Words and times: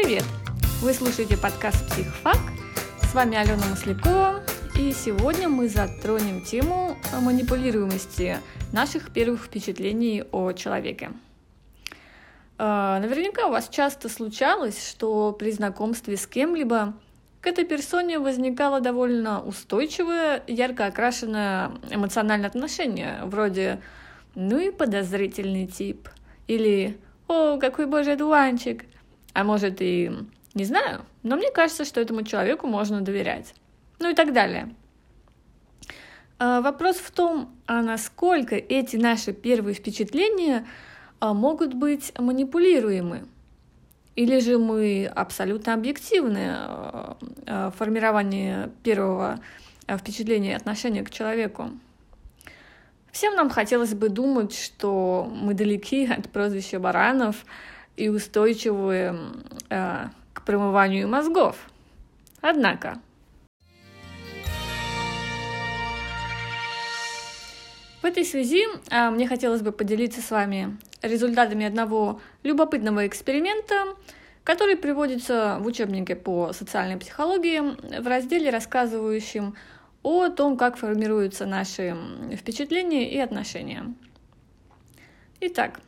Привет! 0.00 0.22
Вы 0.80 0.94
слушаете 0.94 1.36
подкаст 1.36 1.84
«Психфак». 1.88 2.38
С 3.02 3.14
вами 3.14 3.36
Алена 3.36 3.66
Маслякова. 3.68 4.44
И 4.78 4.92
сегодня 4.92 5.48
мы 5.48 5.68
затронем 5.68 6.44
тему 6.44 6.96
манипулируемости 7.20 8.36
наших 8.72 9.12
первых 9.12 9.42
впечатлений 9.42 10.22
о 10.30 10.52
человеке. 10.52 11.10
А, 12.58 13.00
наверняка 13.00 13.48
у 13.48 13.50
вас 13.50 13.68
часто 13.68 14.08
случалось, 14.08 14.88
что 14.88 15.32
при 15.32 15.50
знакомстве 15.50 16.16
с 16.16 16.28
кем-либо 16.28 16.94
к 17.40 17.48
этой 17.48 17.64
персоне 17.64 18.20
возникало 18.20 18.80
довольно 18.80 19.42
устойчивое, 19.42 20.44
ярко 20.46 20.86
окрашенное 20.86 21.72
эмоциональное 21.90 22.48
отношение, 22.48 23.18
вроде 23.24 23.80
«ну 24.36 24.60
и 24.60 24.70
подозрительный 24.70 25.66
тип» 25.66 26.08
или 26.46 26.96
«о, 27.26 27.58
какой 27.58 27.86
божий 27.86 28.14
дуанчик», 28.14 28.84
а 29.38 29.44
может 29.44 29.80
и 29.80 30.10
«не 30.54 30.64
знаю, 30.64 31.04
но 31.22 31.36
мне 31.36 31.50
кажется, 31.52 31.84
что 31.84 32.00
этому 32.00 32.22
человеку 32.22 32.66
можно 32.66 33.00
доверять», 33.00 33.54
ну 34.00 34.10
и 34.10 34.14
так 34.14 34.32
далее. 34.32 34.74
А, 36.38 36.60
вопрос 36.60 36.96
в 36.96 37.10
том, 37.10 37.50
а 37.66 37.82
насколько 37.82 38.56
эти 38.56 38.96
наши 38.96 39.32
первые 39.32 39.74
впечатления 39.74 40.66
а, 41.20 41.34
могут 41.34 41.74
быть 41.74 42.12
манипулируемы– 42.18 43.26
или 44.18 44.40
же 44.40 44.58
мы 44.58 45.06
абсолютно 45.06 45.74
объективны 45.74 46.56
в 47.46 47.72
формировании 47.78 48.68
первого 48.82 49.38
впечатления 49.88 50.50
и 50.50 50.54
отношения 50.54 51.04
к 51.04 51.10
человеку? 51.10 51.70
Всем 53.12 53.36
нам 53.36 53.48
хотелось 53.48 53.94
бы 53.94 54.08
думать, 54.08 54.58
что 54.58 55.30
мы 55.32 55.54
далеки 55.54 56.04
от 56.06 56.28
прозвища 56.30 56.80
баранов 56.80 57.44
и 57.98 58.08
устойчивы 58.08 59.16
э, 59.70 60.06
к 60.32 60.42
промыванию 60.44 61.08
мозгов. 61.08 61.56
Однако, 62.40 63.00
в 68.00 68.04
этой 68.04 68.24
связи 68.24 68.64
э, 68.90 69.10
мне 69.10 69.26
хотелось 69.26 69.62
бы 69.62 69.72
поделиться 69.72 70.22
с 70.22 70.30
вами 70.30 70.78
результатами 71.02 71.66
одного 71.66 72.20
любопытного 72.44 73.06
эксперимента, 73.08 73.96
который 74.44 74.76
приводится 74.76 75.58
в 75.60 75.66
учебнике 75.66 76.14
по 76.14 76.52
социальной 76.52 76.98
психологии 76.98 78.00
в 78.00 78.06
разделе, 78.06 78.50
рассказывающем 78.50 79.56
о 80.04 80.28
том, 80.28 80.56
как 80.56 80.76
формируются 80.76 81.46
наши 81.46 81.96
впечатления 82.36 83.10
и 83.10 83.18
отношения. 83.18 83.92
Итак, 85.40 85.80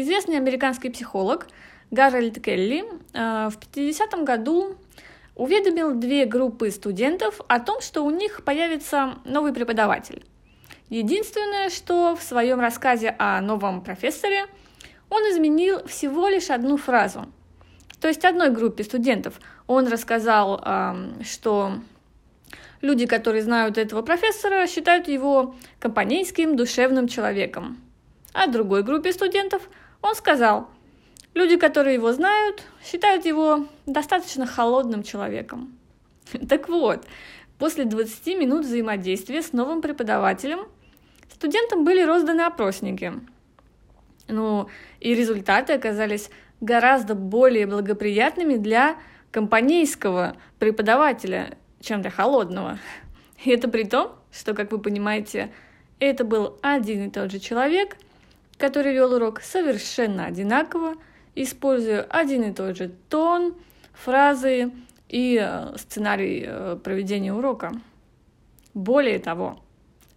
известный 0.00 0.36
американский 0.36 0.90
психолог 0.90 1.46
Гарольд 1.90 2.42
Келли 2.42 2.84
э, 3.12 3.48
в 3.48 3.56
50 3.58 4.24
году 4.24 4.76
уведомил 5.36 5.94
две 5.94 6.24
группы 6.24 6.70
студентов 6.70 7.40
о 7.48 7.60
том, 7.60 7.80
что 7.80 8.04
у 8.04 8.10
них 8.10 8.44
появится 8.44 9.14
новый 9.24 9.52
преподаватель. 9.52 10.24
Единственное, 10.90 11.70
что 11.70 12.16
в 12.16 12.22
своем 12.22 12.60
рассказе 12.60 13.14
о 13.18 13.40
новом 13.40 13.82
профессоре 13.82 14.46
он 15.10 15.22
изменил 15.22 15.86
всего 15.86 16.28
лишь 16.28 16.50
одну 16.50 16.76
фразу. 16.76 17.26
То 18.00 18.08
есть 18.08 18.24
одной 18.24 18.50
группе 18.50 18.84
студентов 18.84 19.40
он 19.66 19.86
рассказал, 19.88 20.62
что 21.24 21.78
люди, 22.82 23.06
которые 23.06 23.42
знают 23.42 23.78
этого 23.78 24.02
профессора, 24.02 24.66
считают 24.66 25.08
его 25.08 25.54
компанейским, 25.80 26.56
душевным 26.56 27.08
человеком. 27.08 27.78
А 28.34 28.46
другой 28.46 28.82
группе 28.82 29.12
студентов 29.12 29.62
он 30.04 30.14
сказал, 30.14 30.68
люди, 31.32 31.56
которые 31.56 31.94
его 31.94 32.12
знают, 32.12 32.62
считают 32.84 33.24
его 33.24 33.66
достаточно 33.86 34.46
холодным 34.46 35.02
человеком. 35.02 35.76
Так 36.48 36.68
вот, 36.68 37.06
после 37.58 37.84
20 37.84 38.26
минут 38.38 38.64
взаимодействия 38.66 39.40
с 39.40 39.52
новым 39.52 39.80
преподавателем 39.80 40.68
студентам 41.32 41.84
были 41.84 42.02
розданы 42.02 42.42
опросники. 42.42 43.14
Ну, 44.28 44.68
и 45.00 45.14
результаты 45.14 45.72
оказались 45.72 46.30
гораздо 46.60 47.14
более 47.14 47.66
благоприятными 47.66 48.56
для 48.56 48.96
компанейского 49.30 50.36
преподавателя, 50.58 51.56
чем 51.80 52.02
для 52.02 52.10
холодного. 52.10 52.78
И 53.44 53.50
это 53.50 53.68
при 53.68 53.84
том, 53.84 54.12
что, 54.32 54.54
как 54.54 54.70
вы 54.70 54.78
понимаете, 54.78 55.52
это 55.98 56.24
был 56.24 56.58
один 56.62 57.08
и 57.08 57.10
тот 57.10 57.30
же 57.30 57.38
человек, 57.38 57.96
который 58.58 58.92
вел 58.92 59.12
урок 59.12 59.40
совершенно 59.40 60.26
одинаково, 60.26 60.94
используя 61.34 62.02
один 62.02 62.42
и 62.42 62.52
тот 62.52 62.76
же 62.76 62.92
тон, 63.08 63.54
фразы 63.92 64.72
и 65.08 65.38
э, 65.40 65.76
сценарий 65.76 66.44
э, 66.46 66.76
проведения 66.82 67.32
урока. 67.32 67.72
Более 68.74 69.18
того, 69.18 69.60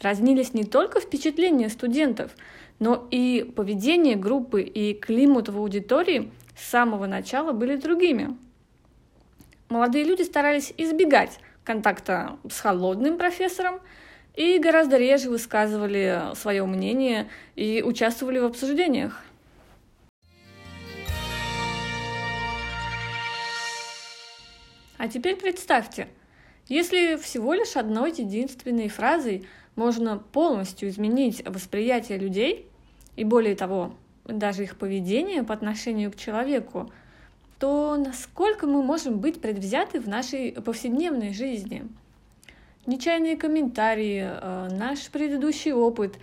разнились 0.00 0.54
не 0.54 0.64
только 0.64 1.00
впечатления 1.00 1.68
студентов, 1.68 2.32
но 2.78 3.06
и 3.10 3.52
поведение 3.54 4.16
группы 4.16 4.62
и 4.62 4.94
климат 4.94 5.48
в 5.48 5.58
аудитории 5.58 6.32
с 6.56 6.68
самого 6.70 7.06
начала 7.06 7.52
были 7.52 7.76
другими. 7.76 8.36
Молодые 9.68 10.04
люди 10.04 10.22
старались 10.22 10.72
избегать 10.76 11.38
контакта 11.64 12.38
с 12.48 12.60
холодным 12.60 13.18
профессором 13.18 13.80
и 14.34 14.58
гораздо 14.58 14.96
реже 14.96 15.30
высказывали 15.30 16.34
свое 16.34 16.64
мнение 16.64 17.28
и 17.56 17.82
участвовали 17.84 18.38
в 18.38 18.44
обсуждениях. 18.44 19.22
А 24.98 25.08
теперь 25.08 25.36
представьте, 25.36 26.08
если 26.68 27.16
всего 27.16 27.54
лишь 27.54 27.76
одной 27.76 28.12
единственной 28.12 28.88
фразой 28.88 29.46
можно 29.74 30.18
полностью 30.18 30.90
изменить 30.90 31.42
восприятие 31.46 32.18
людей 32.18 32.66
и 33.16 33.24
более 33.24 33.56
того, 33.56 33.94
даже 34.24 34.64
их 34.64 34.76
поведение 34.76 35.42
по 35.42 35.54
отношению 35.54 36.12
к 36.12 36.16
человеку, 36.16 36.92
то 37.58 37.96
насколько 37.96 38.66
мы 38.66 38.82
можем 38.82 39.18
быть 39.18 39.40
предвзяты 39.40 40.00
в 40.00 40.08
нашей 40.08 40.52
повседневной 40.52 41.32
жизни? 41.32 41.88
Нечаянные 42.86 43.36
комментарии, 43.36 44.24
э, 44.24 44.68
наш 44.72 45.08
предыдущий 45.10 45.72
опыт, 45.72 46.16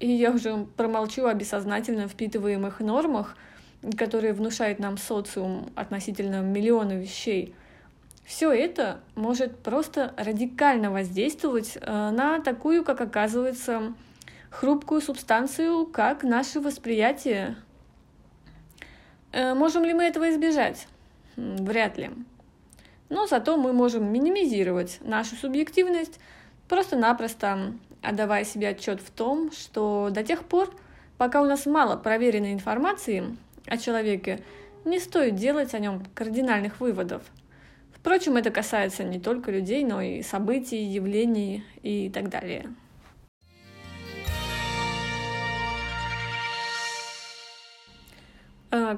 и 0.00 0.10
я 0.10 0.30
уже 0.30 0.66
промолчу 0.76 1.26
о 1.26 1.34
бессознательно 1.34 2.08
впитываемых 2.08 2.80
нормах, 2.80 3.36
которые 3.96 4.32
внушает 4.32 4.78
нам 4.78 4.96
социум 4.96 5.70
относительно 5.74 6.40
миллиона 6.40 6.92
вещей– 6.92 7.54
все 8.24 8.52
это 8.52 9.00
может 9.14 9.58
просто 9.58 10.14
радикально 10.16 10.90
воздействовать 10.90 11.76
э, 11.80 12.10
на 12.10 12.40
такую, 12.40 12.82
как 12.82 13.00
оказывается, 13.00 13.94
хрупкую 14.50 15.02
субстанцию, 15.02 15.86
как 15.86 16.22
наше 16.22 16.60
восприятие. 16.60 17.56
Э, 19.32 19.52
можем 19.52 19.84
ли 19.84 19.92
мы 19.92 20.04
этого 20.04 20.30
избежать? 20.30 20.88
Вряд 21.36 21.98
ли. 21.98 22.10
Но 23.08 23.26
зато 23.26 23.56
мы 23.56 23.72
можем 23.72 24.12
минимизировать 24.12 24.98
нашу 25.02 25.36
субъективность, 25.36 26.18
просто-напросто 26.68 27.74
отдавая 28.02 28.44
себе 28.44 28.68
отчет 28.68 29.00
в 29.00 29.10
том, 29.10 29.52
что 29.52 30.10
до 30.10 30.22
тех 30.22 30.44
пор, 30.44 30.74
пока 31.18 31.42
у 31.42 31.46
нас 31.46 31.66
мало 31.66 31.96
проверенной 31.96 32.52
информации 32.52 33.36
о 33.66 33.76
человеке, 33.78 34.40
не 34.84 34.98
стоит 34.98 35.36
делать 35.36 35.74
о 35.74 35.78
нем 35.78 36.02
кардинальных 36.14 36.80
выводов– 36.80 37.22
Впрочем, 38.04 38.36
это 38.36 38.50
касается 38.50 39.02
не 39.02 39.18
только 39.18 39.50
людей, 39.50 39.82
но 39.82 40.02
и 40.02 40.20
событий, 40.20 40.76
явлений 40.76 41.64
и 41.82 42.10
так 42.10 42.28
далее. 42.28 42.66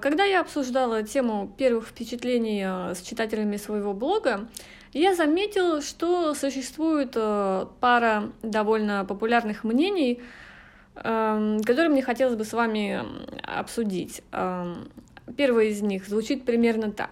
Когда 0.00 0.24
я 0.24 0.40
обсуждала 0.40 1.02
тему 1.02 1.52
первых 1.56 1.88
впечатлений 1.88 2.62
э, 2.64 2.94
с 2.94 3.02
читателями 3.02 3.56
своего 3.56 3.92
блога, 3.92 4.48
я 4.92 5.14
заметила, 5.14 5.82
что 5.82 6.34
существует 6.34 7.12
э, 7.14 7.66
пара 7.80 8.32
довольно 8.42 9.04
популярных 9.04 9.64
мнений, 9.64 10.22
которые 10.94 11.90
мне 11.90 12.00
хотелось 12.00 12.36
бы 12.36 12.44
с 12.46 12.54
вами 12.54 13.02
обсудить. 13.42 14.22
Первое 15.36 15.64
из 15.64 15.82
них 15.82 16.08
звучит 16.08 16.46
примерно 16.46 16.90
так. 16.90 17.10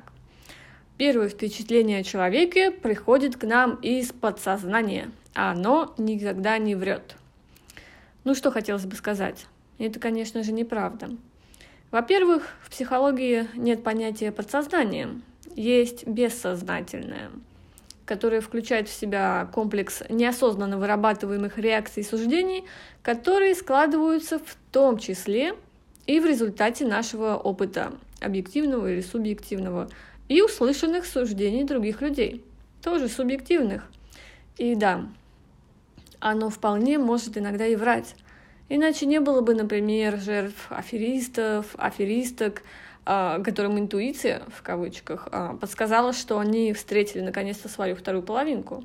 Первое 0.96 1.28
впечатление 1.28 1.98
о 2.00 2.02
человеке 2.02 2.70
приходит 2.70 3.36
к 3.36 3.44
нам 3.44 3.74
из 3.82 4.10
подсознания, 4.12 5.10
а 5.34 5.50
оно 5.50 5.92
никогда 5.98 6.56
не 6.56 6.76
врет. 6.76 7.16
Ну 8.24 8.34
что 8.34 8.50
хотелось 8.50 8.86
бы 8.86 8.96
сказать? 8.96 9.44
Это, 9.78 10.00
конечно 10.00 10.42
же, 10.42 10.52
неправда. 10.52 11.10
Во-первых, 11.94 12.48
в 12.60 12.70
психологии 12.70 13.46
нет 13.54 13.84
понятия 13.84 14.32
подсознания, 14.32 15.10
есть 15.54 16.04
бессознательное, 16.08 17.30
которое 18.04 18.40
включает 18.40 18.88
в 18.88 18.92
себя 18.92 19.48
комплекс 19.54 20.02
неосознанно 20.08 20.76
вырабатываемых 20.76 21.56
реакций 21.56 22.02
и 22.02 22.04
суждений, 22.04 22.64
которые 23.00 23.54
складываются 23.54 24.40
в 24.40 24.56
том 24.72 24.98
числе 24.98 25.54
и 26.08 26.18
в 26.18 26.26
результате 26.26 26.84
нашего 26.84 27.36
опыта, 27.36 27.92
объективного 28.20 28.90
или 28.90 29.00
субъективного, 29.00 29.88
и 30.28 30.42
услышанных 30.42 31.06
суждений 31.06 31.62
других 31.62 32.02
людей, 32.02 32.44
тоже 32.82 33.06
субъективных. 33.06 33.84
И 34.58 34.74
да, 34.74 35.06
оно 36.18 36.50
вполне 36.50 36.98
может 36.98 37.38
иногда 37.38 37.68
и 37.68 37.76
врать. 37.76 38.16
Иначе 38.68 39.06
не 39.06 39.20
было 39.20 39.40
бы, 39.40 39.54
например, 39.54 40.18
жертв 40.18 40.66
аферистов, 40.70 41.74
аферисток, 41.76 42.62
а, 43.06 43.40
которым 43.40 43.78
интуиция, 43.78 44.42
в 44.48 44.62
кавычках, 44.62 45.28
а, 45.30 45.56
подсказала, 45.56 46.14
что 46.14 46.38
они 46.38 46.72
встретили 46.72 47.20
наконец-то 47.20 47.68
свою 47.68 47.96
вторую 47.96 48.22
половинку. 48.22 48.84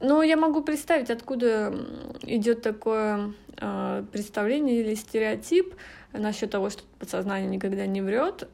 Но 0.00 0.22
я 0.22 0.36
могу 0.36 0.62
представить, 0.62 1.10
откуда 1.10 1.74
идет 2.22 2.62
такое 2.62 3.34
а, 3.58 4.04
представление 4.10 4.80
или 4.80 4.94
стереотип 4.94 5.74
насчет 6.14 6.50
того, 6.50 6.70
что 6.70 6.84
подсознание 6.98 7.48
никогда 7.48 7.86
не 7.86 8.00
врет. 8.00 8.48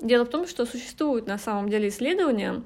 Дело 0.00 0.24
в 0.24 0.28
том, 0.28 0.46
что 0.48 0.66
существуют 0.66 1.26
на 1.28 1.38
самом 1.38 1.68
деле 1.68 1.88
исследования, 1.88 2.62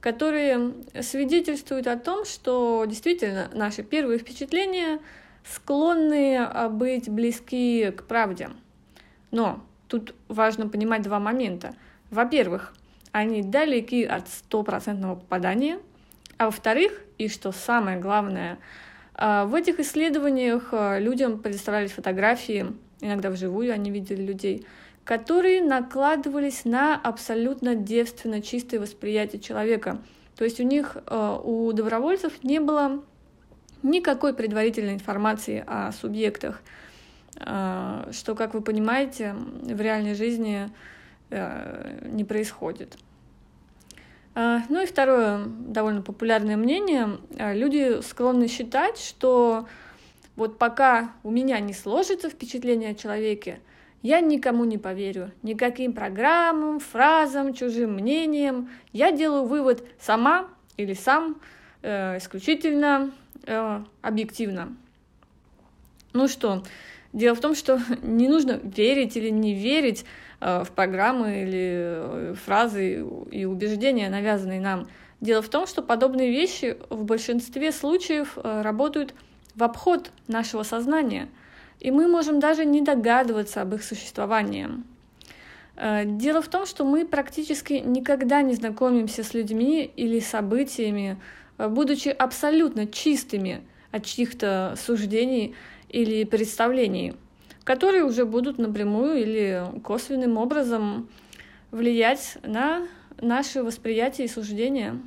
которые 0.00 0.74
свидетельствуют 1.02 1.86
о 1.86 1.96
том, 1.96 2.24
что 2.24 2.84
действительно 2.86 3.48
наши 3.54 3.82
первые 3.82 4.18
впечатления 4.18 4.98
склонны 5.44 6.48
быть 6.70 7.08
близки 7.08 7.90
к 7.90 8.04
правде. 8.04 8.50
Но 9.30 9.60
тут 9.88 10.14
важно 10.28 10.68
понимать 10.68 11.02
два 11.02 11.20
момента. 11.20 11.74
Во-первых, 12.10 12.74
они 13.12 13.42
далеки 13.42 14.04
от 14.04 14.28
стопроцентного 14.28 15.16
попадания, 15.16 15.78
а 16.36 16.46
во-вторых, 16.46 17.00
и 17.18 17.28
что 17.28 17.52
самое 17.52 17.98
главное, 17.98 18.58
а, 19.14 19.44
в 19.46 19.54
этих 19.54 19.78
исследованиях 19.78 20.68
а, 20.72 20.98
людям 20.98 21.38
предоставлялись 21.38 21.92
фотографии, 21.92 22.66
иногда 23.00 23.30
вживую 23.30 23.72
они 23.72 23.90
видели 23.90 24.22
людей, 24.22 24.66
которые 25.04 25.62
накладывались 25.62 26.64
на 26.64 26.96
абсолютно 26.96 27.74
девственно 27.74 28.42
чистое 28.42 28.80
восприятие 28.80 29.40
человека. 29.40 29.98
То 30.36 30.44
есть 30.44 30.58
у 30.58 30.64
них, 30.64 30.96
а, 31.06 31.38
у 31.38 31.72
добровольцев 31.72 32.42
не 32.42 32.58
было 32.58 33.04
никакой 33.84 34.34
предварительной 34.34 34.94
информации 34.94 35.62
о 35.66 35.92
субъектах. 35.92 36.60
А, 37.38 38.08
что, 38.12 38.34
как 38.34 38.54
вы 38.54 38.60
понимаете, 38.60 39.34
в 39.62 39.80
реальной 39.80 40.14
жизни 40.14 40.70
э, 41.30 42.08
не 42.10 42.24
происходит. 42.24 42.96
А, 44.34 44.62
ну 44.68 44.82
и 44.82 44.86
второе 44.86 45.44
довольно 45.46 46.02
популярное 46.02 46.56
мнение. 46.56 47.18
А, 47.38 47.52
люди 47.54 48.00
склонны 48.02 48.48
считать, 48.48 48.98
что 48.98 49.68
вот 50.36 50.58
пока 50.58 51.12
у 51.22 51.30
меня 51.30 51.60
не 51.60 51.72
сложится 51.72 52.28
впечатление 52.30 52.90
о 52.90 52.94
человеке, 52.94 53.60
я 54.02 54.20
никому 54.20 54.64
не 54.64 54.76
поверю, 54.76 55.30
никаким 55.42 55.92
программам, 55.92 56.78
фразам, 56.78 57.54
чужим 57.54 57.94
мнениям. 57.94 58.68
Я 58.92 59.12
делаю 59.12 59.44
вывод 59.44 59.82
сама 59.98 60.48
или 60.76 60.92
сам, 60.92 61.40
э, 61.82 62.18
исключительно 62.18 63.12
э, 63.46 63.82
объективно. 64.02 64.76
Ну 66.12 66.28
что, 66.28 66.62
Дело 67.14 67.36
в 67.36 67.40
том, 67.40 67.54
что 67.54 67.80
не 68.02 68.28
нужно 68.28 68.60
верить 68.62 69.16
или 69.16 69.30
не 69.30 69.54
верить 69.54 70.04
э, 70.40 70.64
в 70.64 70.72
программы 70.72 71.42
или 71.42 71.72
э, 71.72 72.34
фразы 72.44 73.06
и 73.30 73.44
убеждения, 73.46 74.10
навязанные 74.10 74.60
нам. 74.60 74.88
Дело 75.20 75.40
в 75.40 75.48
том, 75.48 75.66
что 75.66 75.80
подобные 75.80 76.30
вещи 76.30 76.76
в 76.90 77.04
большинстве 77.04 77.70
случаев 77.72 78.36
э, 78.36 78.62
работают 78.62 79.14
в 79.54 79.62
обход 79.62 80.10
нашего 80.26 80.64
сознания, 80.64 81.28
и 81.78 81.92
мы 81.92 82.08
можем 82.08 82.40
даже 82.40 82.64
не 82.64 82.82
догадываться 82.82 83.62
об 83.62 83.74
их 83.74 83.84
существовании. 83.84 84.68
Дело 86.04 86.40
в 86.40 86.46
том, 86.46 86.66
что 86.66 86.84
мы 86.84 87.04
практически 87.04 87.74
никогда 87.74 88.42
не 88.42 88.54
знакомимся 88.54 89.24
с 89.24 89.34
людьми 89.34 89.90
или 89.96 90.20
событиями, 90.20 91.20
будучи 91.58 92.08
абсолютно 92.08 92.86
чистыми 92.86 93.62
от 93.90 94.04
чьих-то 94.04 94.74
суждений 94.76 95.54
или 95.88 96.24
представлений, 96.24 97.14
которые 97.62 98.04
уже 98.04 98.24
будут 98.24 98.58
напрямую 98.58 99.20
или 99.20 99.64
косвенным 99.82 100.36
образом 100.36 101.08
влиять 101.70 102.38
на 102.42 102.86
наше 103.20 103.62
восприятие 103.62 104.26
и 104.26 104.30
суждения. 104.30 105.00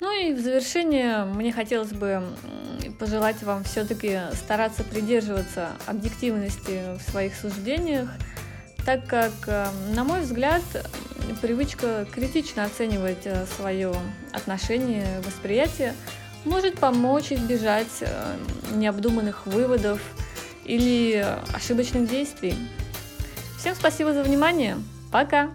Ну 0.00 0.12
и 0.12 0.32
в 0.32 0.40
завершение 0.40 1.24
мне 1.24 1.52
хотелось 1.52 1.92
бы 1.92 2.22
пожелать 2.98 3.42
вам 3.42 3.64
все-таки 3.64 4.18
стараться 4.32 4.84
придерживаться 4.84 5.70
объективности 5.86 6.98
в 6.98 7.10
своих 7.10 7.34
суждениях, 7.34 8.10
так 8.84 9.06
как, 9.06 9.32
э, 9.46 9.66
на 9.94 10.04
мой 10.04 10.20
взгляд, 10.20 10.62
привычка 11.40 12.06
критично 12.12 12.64
оценивать 12.64 13.24
э, 13.26 13.46
свое 13.56 13.94
отношение, 14.32 15.06
восприятие– 15.24 15.94
может 16.44 16.78
помочь 16.78 17.32
избежать 17.32 18.02
э, 18.02 18.36
необдуманных 18.74 19.46
выводов 19.46 20.00
или 20.64 21.26
ошибочных 21.52 22.08
действий. 22.08 22.56
Всем 23.58 23.74
спасибо 23.74 24.12
за 24.12 24.22
внимание. 24.22 24.76
Пока! 25.10 25.50